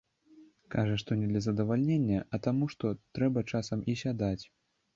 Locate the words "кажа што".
0.75-1.17